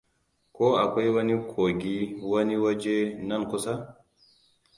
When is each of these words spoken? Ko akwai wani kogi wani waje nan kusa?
Ko 0.55 0.65
akwai 0.83 1.09
wani 1.15 1.35
kogi 1.51 1.97
wani 2.31 2.55
waje 2.63 2.95
nan 3.27 3.43
kusa? 3.49 3.73